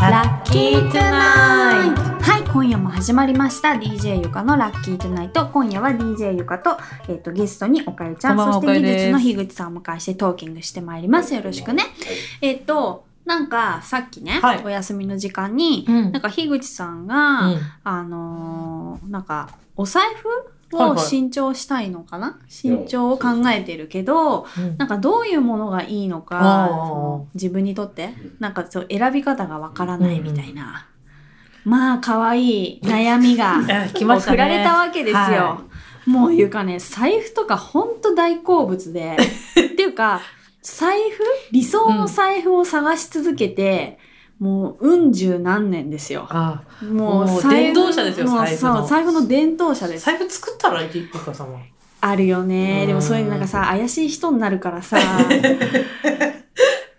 [0.00, 3.70] ラッキートゥナイトはい今夜も始まりました。
[3.70, 6.78] DJ ゆかのラッキートゥナイト今夜は DJ ゆかと,、
[7.08, 8.36] えー、とゲストにおかゆちゃん。
[8.36, 11.34] こんばんはそして技術の樋口さんをお迎えしてトーキングしてまいります。
[11.34, 11.82] よろしくね。
[12.40, 14.64] えっ、となんかさっきね、はい。
[14.64, 16.12] お休みの時間に、うん。
[16.12, 17.60] なんか樋口さんが、うん。
[17.82, 20.28] あのーなんかお財布
[20.72, 24.76] を新調したいのかな、新調を考えてるけど、うん。
[24.76, 30.86] なんかどういうものがいいのあか自分にとってなんかそう選び方がわからないみたいな、
[31.64, 34.36] まあ可愛い悩みが あ来ましたね。
[34.36, 35.16] 送られたわけですよ。
[35.16, 35.62] は
[36.06, 39.16] もういうかね財布とかほんと大好物で。
[39.54, 40.20] っていうか
[40.62, 41.22] 財布？
[41.52, 43.98] 理想の財布を探し続けて、
[44.38, 46.26] もううん十何年ですよ。
[46.28, 50.06] あもうもう財布伝統者ですよもう財布のそう財布の伝統者です。
[50.06, 51.60] 財布作ったらいいゆかさんは。
[52.00, 52.82] あるよね。
[52.82, 54.98] うんでもそういうなんかさ、怪しい人になるからさ。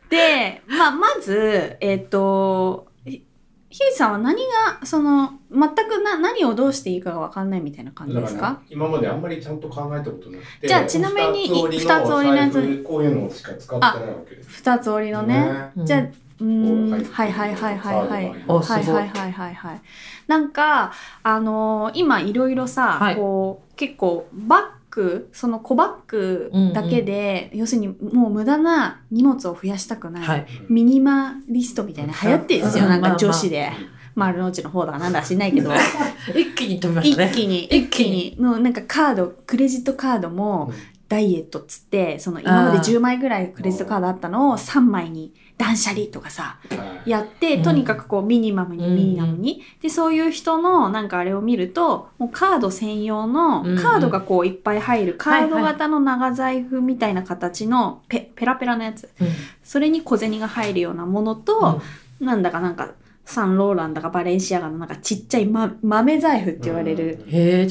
[0.09, 3.23] で、まあ、まず、えっ、と、ひ
[3.69, 15.71] ひゅうさんは何が、その、全くな何をどうしていいかがわかんないみたいな感じだからですか今まであんまりちゃんと考えたことなくてじゃあちなみに二つ二つ折りのやつ財布こういうのしか使ってないわけです二つ折りのね。
[15.75, 16.08] うんじゃあ、
[16.42, 18.30] うーん、はいはいはいはいはいはい。
[18.30, 19.82] はいいはいはい。
[20.28, 30.23] なんか、あのー今いろいろさ、はいこう、結構バッグ、その小バッグだけで、要するにもう無駄な荷物を増やしたくない。
[30.23, 30.48] はい。
[30.70, 33.72] ミニマリストみたいな流行ってるんですよ、うんなんか女子で。
[34.16, 35.72] 丸の内の方だかなんだか知んないけど、
[36.36, 37.32] 一気に飛びましたね。
[37.32, 40.73] 一気に、一一気に、のなんかカード、クレジットカードも
[41.09, 47.09] ダイエットっつって、その今まであー10枚ぐらいクレジットカードあったのを3枚に断捨離とかさ、はい。
[47.09, 47.63] やって、うん。
[47.63, 48.95] とにかくこうミニマムにうん。
[48.95, 59.09] ミニマムに、でそういう人のなんかあれを見るともうカード専用の、カードがこういっぱい入るカード型の長財布みたいな形のペペラペラのやつ。
[59.19, 59.27] うん。
[59.63, 61.81] それに小銭が入るようなものと、
[62.19, 62.91] なんだかなんか
[63.30, 67.19] サンローランだかバレンシアガのなんかちっちゃい、ま、豆財布って言われる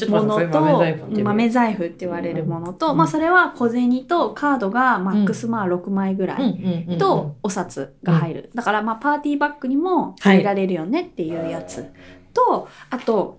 [0.08, 2.08] ものとそれ豆財布って。
[2.08, 2.96] 言われるものと、うん。
[2.96, 11.86] まあそれは小銭とカードがマックスまあ6枚ぐらい、うんうんうんと、お札が入る、だからまあパーティーバッグにも入れられるよねっていうやつ、
[12.32, 13.38] とあと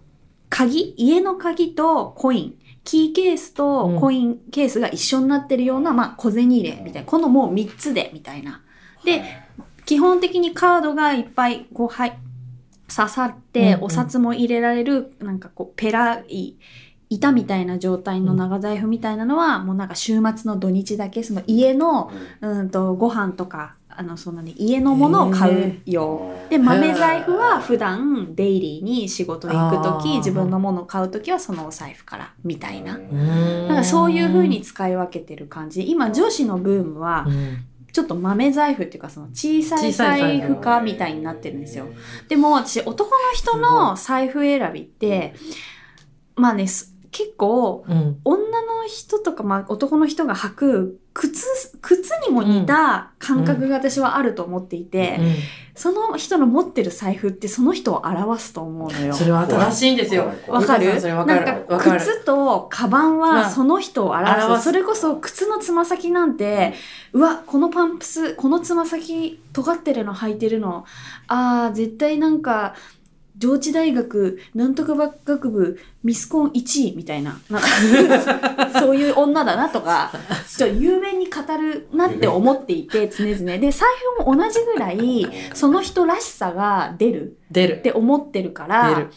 [0.49, 2.55] 鍵家の鍵とコイン。
[2.85, 7.07] キーケースとコインケースが一緒になってるような、まあ、小銭入れみたいな。
[7.07, 8.63] このもう3つでみたいな。
[9.03, 9.21] で
[9.89, 12.19] 基本的にカードがいっぱいこうはい
[12.95, 16.57] 刺さって、お札も入れられるなんかこうペラい
[17.09, 22.69] 板みたいな状態の長財布みたいなのは、もうなんか週末の土日だけその家のうん。
[22.69, 26.35] とご飯とかあのその、ね、家のものを買うよ。
[26.51, 32.95] で豆財布は普段デイリーに仕事行く時自分のものを買う時はそのお財布からみたいな。
[32.95, 33.67] うん。
[33.67, 35.79] なんかそういう風に使い分けてる感じ。
[35.79, 41.87] で今女子のブームはうんちょっと豆財布っていうかその小さい財布財布化みたいになってるんですよ。
[42.27, 45.33] でも私男の人の財布選びって
[46.35, 48.19] まあねす結構うん。
[48.23, 55.35] 女の人とか、まあ、男の人が履く靴靴にも似た感覚が私はあると思っていて、うん
[55.75, 59.13] その人の持ってる財布ってその人を表すと思うのよ。
[59.13, 60.29] それは正しいんですよ。
[60.49, 60.99] わかる？
[60.99, 61.45] それわかる。
[61.45, 62.01] なんかわかる。
[62.01, 64.63] 靴とカバンまあはその人を表す。
[64.63, 66.73] それこそ靴のつま先なんて、
[67.13, 70.83] うわ、このパンプス、このつま先尖ってるの履いてるの。
[71.27, 72.75] あー、絶対なんか、
[73.39, 74.95] 上智大学なんとか
[75.25, 80.11] 学部ミスコン1位みたいななんか そういう女だなとか
[80.55, 83.89] ちょっと有名に語るなって思っていて常々で財
[84.19, 87.81] 布も同じぐらいその人らしさが出る出るっ。
[87.81, 89.09] て思ってるから出る。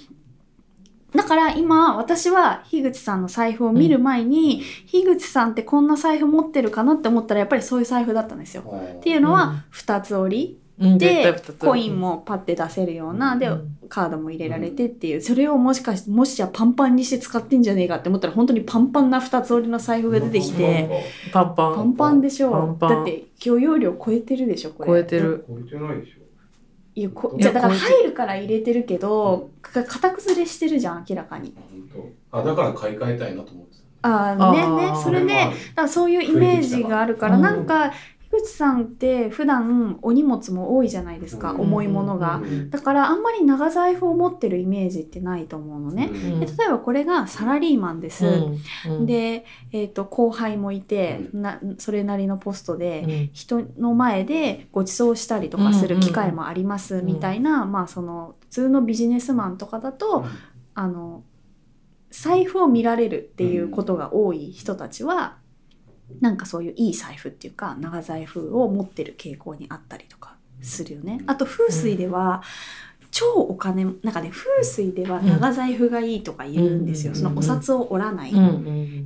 [1.15, 8.63] だから今私は樋口さんの財布を見る前に、樋口さんってこんな財布持ってるかなって思ったらやっぱりそういう財布だったんですよ。
[8.99, 10.62] っていうのうんは2つ折りうん
[10.99, 13.79] でコインもパッて出せるようなでうん。
[13.89, 15.21] カードも入れられてっていう。
[15.21, 21.05] それをもしかしてもしじゃあパンパンにして使ってんじゃねえかって思ったら本当にパンパンな2つ折りの財布が出てきて。
[21.33, 21.75] パンパン。
[21.75, 24.89] パンパンでしょだって許容量超えてるでしょこれ。
[24.89, 25.45] 超えてる。
[25.47, 26.23] 超えてないでしょ。
[26.95, 31.55] いやこじゃあだから入るから入れてるけどか型崩れしてるじゃん明らかに。
[31.93, 32.39] 本当？
[32.39, 33.73] あだから買い替えたいなと思って
[34.03, 34.93] ああねね。
[35.03, 35.35] それで
[35.75, 37.43] だそういうイメージがあるから、うん。
[37.43, 37.95] なんか樋
[38.33, 41.61] 口さんって普段お荷物も多いじゃないですか、うん。
[41.61, 42.71] 重いものが、うん。
[42.71, 46.41] だからあんまり長財布を持ってるイメージってないと思うのね、うん。
[46.41, 48.25] で例えばこれがサラリーマンです、
[49.05, 53.31] で、えー、と後輩もいて、なそれなりのポストで、うん。
[53.35, 57.05] 人の前でご馳走したりとかする機会もありますん。
[57.05, 60.25] みたいな、まあその普通のビジネスマンとかだと、
[60.75, 61.23] あの
[62.11, 65.37] 財布を見られるっていうことが多い人たちは、
[66.21, 71.21] なんかそういういい財布っていうか長財布を持ってる傾向にあったりとかするよね。
[71.27, 72.43] あと風水では、
[73.13, 77.17] 超お金なんかね風水では長財布がいいとか言うんですよ、うん。
[77.17, 78.33] そのお札を折らない、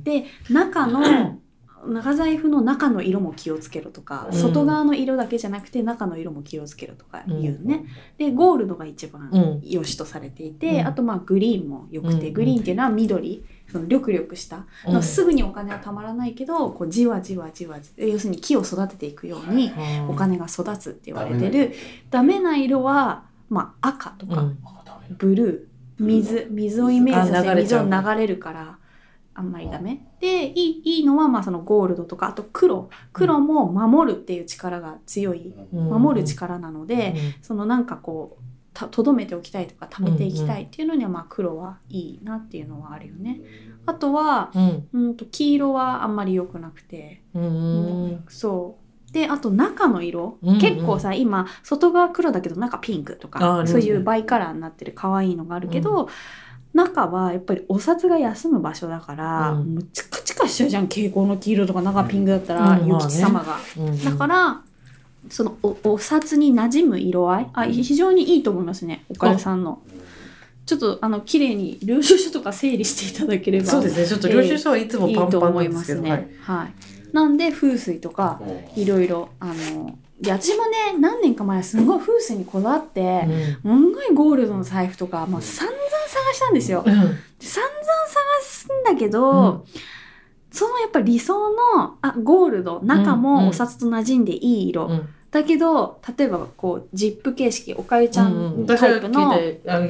[0.03, 1.39] で中の
[1.85, 4.37] 長財布の中の色も気をつけろとか、うん。
[4.37, 7.85] 外側の色だけじゃなくて中の色も気をつけろとか言うね、
[8.17, 9.61] でゴールドが一番うん。
[9.63, 10.87] 良しとされていて、うん。
[10.87, 12.33] あとまあグリーンも良くて、うん。
[12.33, 15.03] グリーンっていうのは緑その緑々した、うん。
[15.03, 20.09] すぐにお金はたまらないけどこうじわじわじわ要するに木を育てていくようにうん。
[20.09, 21.73] お金が育つって言われてる、
[22.09, 22.77] ダメな色。
[22.87, 24.45] は、まあ、赤とか、
[25.17, 28.77] ブルー水水をイメージさせて水を流れるから
[29.33, 30.05] あんまりダメ。
[30.19, 32.89] でいいいいのはまあそのゴールドとかあと黒。
[33.13, 35.53] 黒も守るっていう力が強い。
[35.73, 35.89] うん。
[35.89, 43.41] 守る力なので、そのなんかこうたとどめておきたいとか貯めていきたいっていうのにはまあ黒はいいなっていうのはあるよね。
[43.85, 44.87] あとはうん。
[44.93, 47.47] うんと黄色はあんまり良くなくて、うんう
[48.07, 48.25] ん。
[48.27, 48.77] そ
[49.09, 49.13] う。
[49.13, 50.59] であと中の色、うんうん。
[50.59, 56.09] 結構さ今外側黒だけど中ピンクとかそういうバイカラーになってる可愛いのがあるけど、
[56.73, 59.75] 中はやっぱりお札が休む場所だから、うん。
[59.75, 60.83] もうチカチカしちゃうじゃん。
[60.83, 62.89] 蛍光の黄色とか中ピンクだったら、うん。
[62.89, 63.57] 諭吉様が。
[63.77, 64.03] うん。
[64.03, 64.61] だから
[65.29, 67.49] そのおお札に馴染む色合い？
[67.53, 69.81] あ非常にいいと思いますねおかゆさんの。
[70.65, 73.65] ちょっとあの綺麗に領収書とか整理していただければ。
[73.65, 76.35] そうですねちょっと領収書はいつもいいパンパンと思いなんですけどますね。
[76.41, 76.73] はい、
[77.13, 78.41] なんで風水とか
[78.75, 83.27] いろいろあので私もね何年か前すごい風水にこだわって、はい
[83.61, 86.83] すんごいゴールドの財布とかもう散々探したんですよ。
[86.85, 86.93] うん。
[86.93, 89.63] で散々探すんだけど、うん。
[90.51, 99.31] そのやっぱ理想のあゴールド中うんもお札と馴染んでいい色、うんだけど例えばこうジップ形式おかゆちゃうんんタイプの、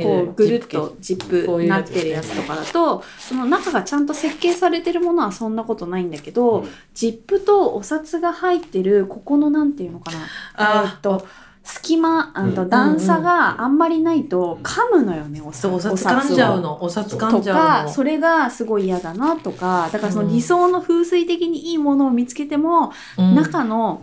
[0.01, 10.17] こうぐるっとジップになってるやつとかだとその中がちゃんと設計されてるものはそんなことないんだけど、ジップとお札が入ってるここのなんていうのかな。
[10.55, 11.25] あえっと
[11.63, 12.69] 隙間あとうん。
[12.69, 16.83] 段差があんまりないと噛むのよねおそうお札札噛んじゃうをの。
[16.83, 17.87] お札噛とんじゃうの。
[17.87, 23.35] かそれがすごい嫌だなとかだからその理想の風水的にいいものを見つけても、うん。
[23.35, 24.01] 中の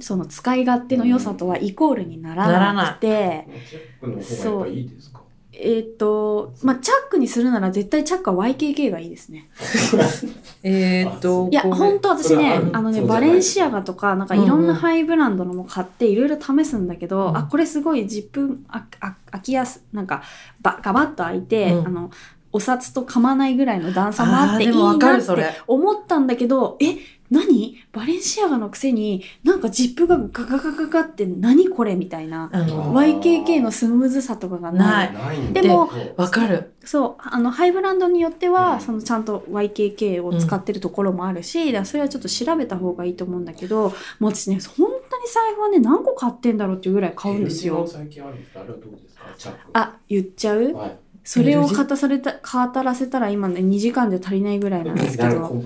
[0.00, 3.46] その使い勝手の良さとはイコールにならなくて。
[3.70, 4.14] チェックの
[4.52, 5.20] 方がやっぱいいですか？
[5.58, 9.48] えっ、と、まあ、チャックにするなら絶対チャックは YKK がいいですね。
[10.62, 20.22] えーっといや、本当私ねあのね、バレンシアガとか、なんかいろんなハイブランドのも買って、いろいろ試すんだけど、うんあ、これすごいジップああ開きやす、なんか、
[20.60, 21.86] ばガバッと開いて、うん。
[21.86, 22.10] あの、
[22.52, 25.50] お札と噛まないぐらいの段差もあっていいなってるそれ。
[25.66, 26.96] 思ったんだけど、え、
[27.28, 27.76] 何？
[27.92, 32.48] バレンシアガのくせになんかジップがガガガガガって何これみたいな。
[32.52, 35.12] あの YKK のスムーズさとかがない。
[35.12, 35.52] ない。
[35.52, 36.74] でもわかる。
[36.84, 38.80] そうあのハイブランドによっては、うん。
[38.80, 43.88] そのちゃんと YKK を使ってるところもあるし、だからそれはちょっと調べた方がいいと思うんだけど
[44.20, 47.84] もう私ね本当に財布はね何個買ってんだろうっていうぐらい買うんですよ。
[47.88, 48.60] 最近あるんですか？
[48.60, 49.24] あれはどうですか？
[49.36, 49.60] チャック。
[49.72, 50.72] あ言っちゃう？
[50.74, 50.96] はい。
[51.26, 55.60] それを語された語らせたら今ね2時間じゃ足りないぐらいなんですけど。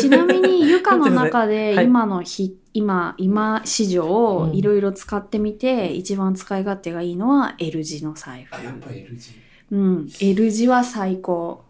[0.00, 8.54] ちなみにユカの中で はい今の日、今今市場をうんいろいろ使ってみて、一番使い勝手がいいのは L 字の財布。
[8.54, 9.32] あ、やっぱ L 字。
[9.70, 11.64] うん、L 字は最高。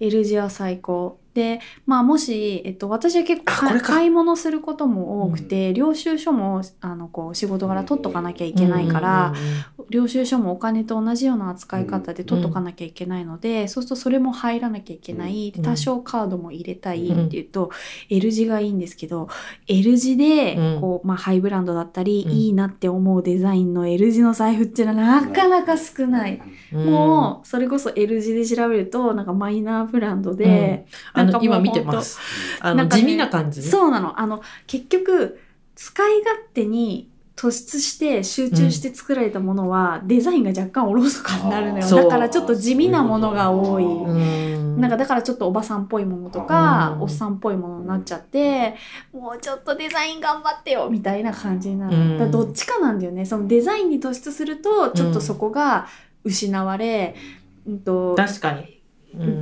[0.00, 1.18] L 字は最高。
[1.34, 9.34] で、まあもし、えっと、私は結構買い物することも多くて、領収書も、あの、こう、仕事柄取っとかなきゃいけないから、
[9.90, 17.70] 領収書もお金と同じような扱い方で取っとかなきゃいけないので、そうするとそれも入らなきゃいけない、多少カードも入れたいうんっていうと、
[18.08, 19.28] L 字がいいんですけど
[19.66, 20.80] L 字でうん。
[20.80, 22.32] こう、まあ、ハイブランドだったり、うん。
[22.32, 26.40] いいなって思うデザインの L 字の財布っていうのはなかなか少ない。
[26.72, 26.86] うん。
[26.86, 30.86] もうそれこそ L 字で調べるとなんかマイナーブランドで、
[31.22, 32.18] あの今見てます。
[32.60, 33.66] あなんかねの地味な感じね。
[33.66, 34.18] そうなの。
[34.20, 35.40] あの結局
[35.74, 41.88] 使い勝手に突出して集中して作られたものは、デザインが若干おろそかになるのよ。
[41.88, 43.84] だからちょっと地味なものが多い。
[43.84, 44.80] うん。
[44.80, 47.02] なんかだからちょっとおばさんっぽいものとか、うん。
[47.02, 48.76] おっさんっぽいものになっちゃって、
[49.12, 51.96] もうちょっとデザイン頑張ってよみたいな感じになる。
[51.96, 52.18] うん。
[52.18, 53.24] だどっちかなんだよね。
[53.24, 55.88] そのデザインに突出すると、ちょっとそこが
[56.24, 57.16] 失われ、
[57.66, 58.60] うんと確かに。
[58.60, 58.81] うん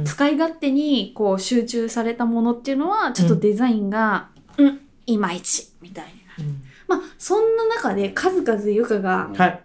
[0.04, 6.04] 使い勝手にこう集中されたものっていうのはちょっとデザインが、うん、いまいちみたい
[6.38, 6.44] な。
[6.88, 9.62] まあそんな中で数々ゆかがはい。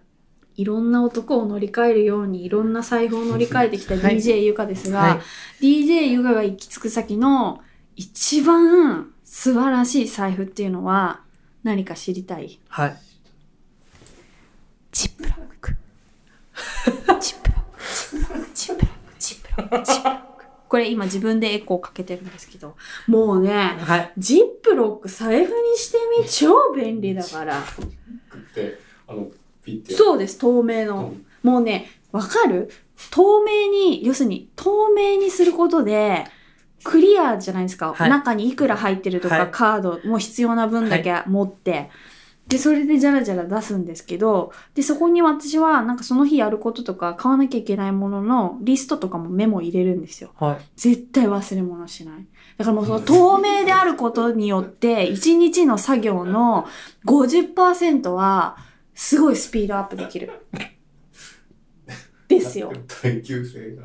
[0.57, 4.15] いろんな男を乗り換えるようにいろんな財布を乗り換えてきたはい。
[4.15, 5.21] DJ ゆかですが、は
[5.61, 5.65] い。
[5.65, 7.61] DJ ゆかが行き着く先の
[7.97, 11.21] 一番素晴らしい財布っていうのは
[11.63, 12.59] 何か知りたい？
[12.69, 12.95] はい。
[14.93, 15.75] ジップロック。
[15.75, 15.75] ジ
[16.93, 17.44] ップロック。
[20.67, 22.75] これ今自分でエコーかけてるんですけど、
[23.07, 24.11] もうね、はい。
[24.17, 27.61] ジップロック財布にしてみ超便利だから。
[29.95, 31.49] そうです透明の、うん。
[31.49, 32.69] もうねわかる？
[33.11, 36.25] 透明に要するに透明にすることで
[36.83, 38.09] クリアじゃないですか、はい。
[38.09, 39.49] 中にいくら入ってるとか、はい。
[39.51, 41.89] カードも必要な分だけ持って、
[42.47, 50.65] でそれでじゃらじゃら出すんですけどでそこに私はなんかその日やることとか買わなきゃいけないもののリストとかもメモ入れるんですよはい。
[50.75, 52.25] 絶対忘れ物しない
[52.57, 56.67] だからもうその透明であることによって1日の作業の
[57.05, 58.57] 50%は
[58.93, 60.31] すごいスピードアップできる
[62.27, 62.71] ですよ。
[63.01, 63.83] 耐久性が。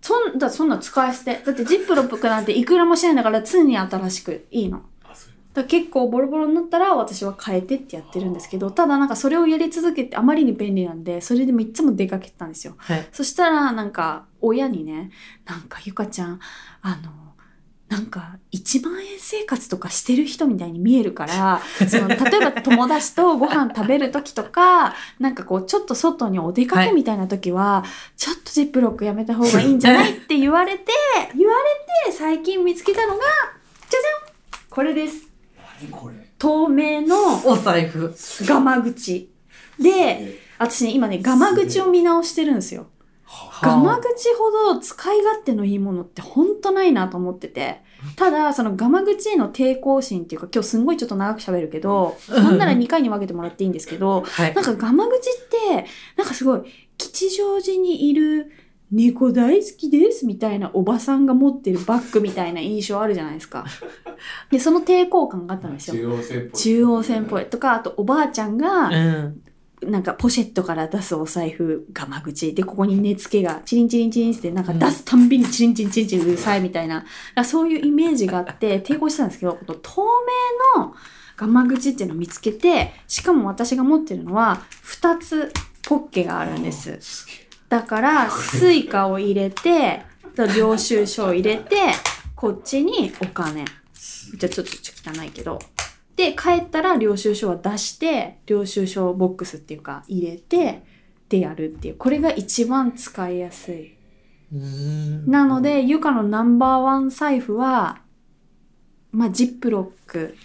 [0.00, 1.42] そんだそんな使い捨て。
[1.44, 4.82] だってジップロップなんていくらもしないんだから常に新しくいいの。
[5.54, 12.74] だ結構ボロボロになったら私は変えてってやってるんですけど、ただなんかそれをやり続けてあまりに便利なんで、それでもいつも出かけてたんですよ。
[12.78, 13.08] はい。
[13.12, 15.10] そしたらなんか親にね、
[15.46, 16.40] なんかゆかちゃん、
[16.82, 17.24] あの、
[17.88, 27.84] なんか1万円生活とかしてる人みたいに見えるから、 その例えば友達とご飯食べる時とか、なんかこうちょっと外にお出かけみたいな時は、
[28.16, 30.90] ちょっとジップロックやめた方がいいんじゃないって言われて、
[31.36, 33.22] 言われて最近見つけたのが、
[33.88, 34.34] じゃじゃん
[34.70, 35.23] これです。
[35.90, 36.14] 何これ？
[36.38, 38.14] 透明のお財布。
[38.46, 39.30] ガマ口。
[39.78, 42.86] で、え私ね、今ね、ガマ口を見直してるんですよ。
[43.24, 44.06] はガマ口
[44.38, 47.82] ほど使い勝手のいいものってほんとないなと思ってて。
[48.16, 54.60] ただ、そのガマ口への抵抗心っていうか、今日すんごいちょっと長く喋るけど、うんなんなら2回に分けてもらっていいんですけど、はいな。
[54.60, 55.86] んかガマ口って、
[56.16, 56.62] なんかすごい、
[56.98, 58.52] 吉祥寺にいる
[58.94, 63.64] 猫大好きですみたいなおばさんが持ってるバッグみたいな印象あるじゃないですか。
[64.50, 65.94] で、その抵抗感があったんですよ。
[65.94, 66.60] 中央線っぽい。
[66.60, 69.42] 中央線っぽいとか、あとおばあちゃんが、うん。
[69.82, 80.00] なんかポシェットから出すお財布ががま口でここに根付けがチリンチリンチリンってなんか出すたんびにチリンチリンチリンチリンうるさいみたいな、だからそういうイメージがあって抵抗してたんですけどこの透
[80.76, 80.94] 明の
[81.36, 86.98] ガマ口っていうのを見つけてしかも私が持ってるのは2つポッケがあるんです。
[87.74, 90.02] だから Suica を入れて
[90.56, 91.74] 領収書を入れて
[92.36, 94.72] こっちにお金すじゃあちょっと
[95.20, 95.58] 汚いけど。
[96.14, 100.84] で、帰ったら領収書は出して、領収書ボックスっていうか入れて、
[101.28, 101.96] でやるっていう。
[101.96, 103.96] これが一番使いやすい。
[104.52, 105.28] うん。
[105.28, 108.02] なので、ゆかのナンバーワン財布は、
[109.10, 110.36] まあ、ジップロック。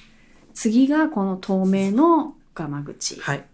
[0.55, 3.19] 次がこの透明のガマ口。
[3.19, 3.45] はい。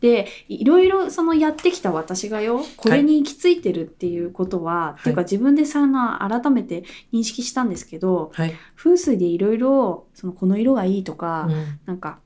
[0.00, 8.54] で、いろいろそのやってきた私がよ、これに行き着いてるっていうことは、っていうか自分でさな、改めて認識したんですけど、はい。
[8.76, 11.78] 風水でいろいろ、そのこの色がいいとか、うん。
[11.86, 12.18] なんか、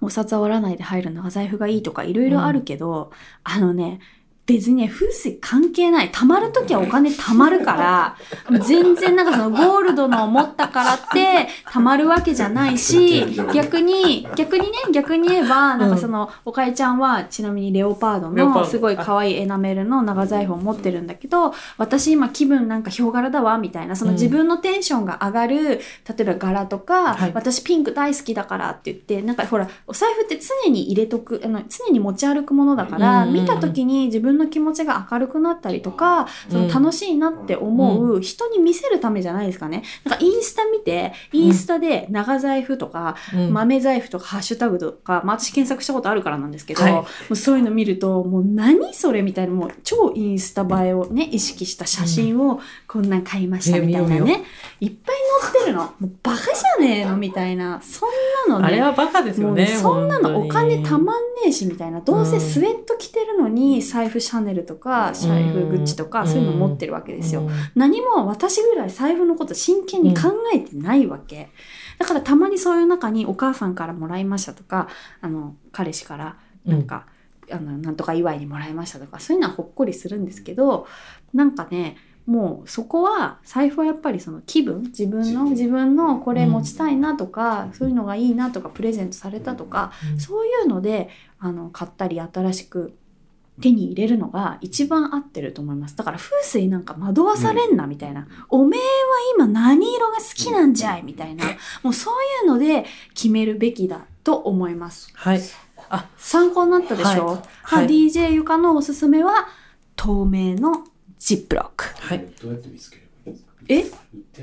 [0.00, 3.10] お札割らないで入る長財布がいいとかいろいろあるけど、
[3.44, 4.00] あのね、
[4.52, 6.10] 別にね、風水関係ない。
[6.10, 8.16] 貯まるときはお金貯まるから、
[8.60, 25.80] 全然なんかそのゴールドのを持ったからって貯まるわけじゃないし、逆に、逆にね、逆に言えば、なんかその、おかえちゃんはちなみにレオパードのすごい可愛いエナメルの長財布を持ってるんだけど、私今気分なんかヒョウ柄だわ、みたいな、その自分のテンションが上がる、例
[26.20, 27.32] えば柄とか、はい。
[27.34, 33.32] 私ピンク大好きだからって言って、なんかほら、お財布って常に入れとく、あの常に持ち歩くものだから、うん。
[33.32, 39.82] 見た時に自分の気持ちが明るくなったりとか、その楽しいなって思う人に見せるためじゃないですかね。
[40.04, 43.52] なんかインスタ見て、インスタで長財布とか、うん。
[43.52, 46.92] 豆財布とかハッシュタグとか、まあ私検索したことあるからなんですけど、はい。
[46.92, 54.44] もうそういうの見ると、もう何それみたいな、もう超インスタ映えをね、意識した写真をこんなん買いましたみたいなね、
[54.80, 55.84] いっぱい載ってるの。
[55.84, 58.10] もうバカじゃねえのみたいな、そん
[58.48, 58.66] なのね。
[58.66, 59.66] あれはバカですよね。
[59.66, 62.00] そんなのお金たんまんねえしみたいな。
[62.00, 63.19] どうせスウェット着て
[63.50, 66.28] に財布シャネルとか財布グッチとかうん。
[66.28, 67.48] そういうの持ってるわけですよ。
[67.74, 71.50] 何も私ぐらい財布のこと真剣に考えてないわけ。
[71.98, 74.88] だからたまにそういう中にお母さんからもらいましたとか
[75.20, 77.06] あの彼氏からなんか、
[77.50, 80.86] あのなんとか祝いにもらいましたとかそういうのはほっこりするんですけど
[81.34, 85.96] なんかねもうそこは財布はやっぱりその気分自分の自分。
[85.96, 90.20] のこれ持ちたいなとか、そういうのがいいなとかプレゼントされたとか、うん。
[90.20, 92.96] そういうのであの買ったり新しく
[93.60, 95.96] 手に入れるのが一番合ってると思います。
[95.96, 98.86] だから風水なんか惑わされんなみたいな、おめえは
[99.36, 101.44] 今何色が好きなんじゃいみたいな。
[101.82, 102.14] もうそう
[102.44, 105.10] いうので決めるべきだと思います。
[105.14, 105.42] はい。
[105.90, 107.16] あ、参考になったでしょ、はい。
[107.18, 107.86] まあはい。
[107.86, 109.48] DJ ゆかのおすすめは
[109.96, 110.84] 透明の
[111.18, 111.84] ジップロック。
[111.98, 112.26] はい。
[112.40, 113.98] どうやって見つければいいんですか？
[114.38, 114.40] え？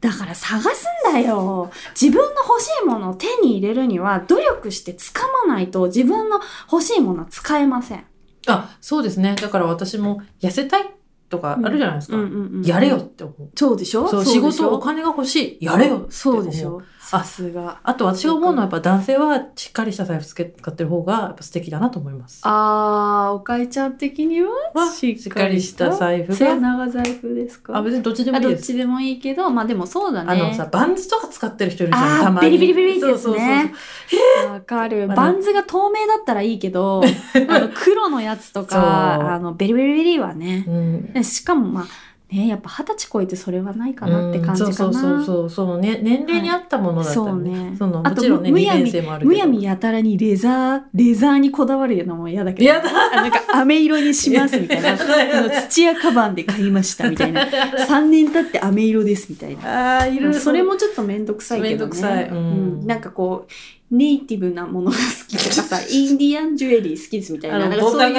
[0.00, 1.70] だから探すんだよ。
[2.00, 8.04] 自分の欲しいものを手に入れるには努力して掴まないと自分の欲しいものは使えません。
[8.46, 9.34] あ、そうですね。
[9.40, 10.86] だから私も痩せたいっ
[11.28, 12.16] とかあるじゃないですか。
[12.16, 13.48] うんうんうんやれよって思う。
[13.54, 14.06] そうでしょ？
[14.08, 15.64] そう、仕事、お金が欲しい。
[15.64, 16.12] やれよって思う。
[16.12, 17.78] そうでしょさすが。
[17.84, 22.40] あと私が思うのはやっぱ男性はしっかりした財布使ってる方がやっぱ素敵だなと思います。
[22.44, 26.56] あー、おかえちゃん的にははしっかりした財布末が。
[26.56, 27.76] 長財布ですか？
[27.76, 28.66] あ、別にどっちでもあどっいいです。
[28.72, 30.32] ちでもいいけど、まあでもそうだね。
[30.32, 32.50] あのさ、バンズとか使ってる人いるじゃん、たまに。
[32.50, 35.06] ビリビリビリってねそうそうそうわかる。
[35.06, 37.02] のバンズが透明だったらいいけど、
[37.48, 40.64] あの黒のやつとか、あの、ベリベリベリはね。
[40.66, 41.15] うん。
[41.22, 41.86] しかもまあ、
[42.34, 44.70] ね、やっぱ二十歳超えてそれはないかなって感じかな。
[44.70, 48.92] うんそうそうそうそうね年齢に合ったものだったら、そうねそのもちろんね利むやみ
[49.22, 52.64] むやみやたらにレザー、レザーにこだわるのも嫌だけど。
[52.64, 54.94] やだあなんか飴色にしますみたいな。
[54.94, 57.44] あの土屋カバンで買いましたみたいな。
[57.44, 60.00] 3年経って飴色ですみたいな。
[60.00, 61.86] あーいるそれもちょっとめんどくさいけどね。
[61.86, 63.52] めんどくさいうんなんかこう、
[63.90, 67.56] ネイティブなものが好きとかさ、 インディアンジュエリー好きですみたいな。
[67.56, 68.14] あのなんかそうい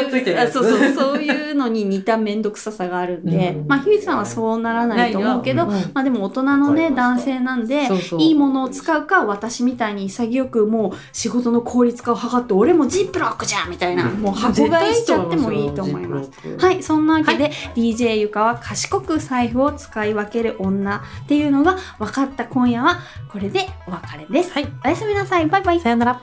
[0.52, 3.68] そうそう、そういうのに似ためんどくささがあるんで、うん。
[3.68, 8.22] まあ、ひゅうさんはそうならないと思うけど、まあでも大人のね、男性なんで、そうそう。
[8.22, 16.32] いいものを使うか、私みたいに潔くもう仕事の効率化を図って、俺もジップロックじゃんみたいな、もう箱買いしちゃってもいいと思います。
[16.60, 24.54] はい、そんなわけで、DJ ゆかは賢く財布を使い分ける女っていうのが分かった今夜はこれでお別れです。
[24.54, 24.68] はい。
[24.86, 25.57] おやすみなさい。
[25.58, 25.80] バイバイ。
[25.80, 26.22] さよなら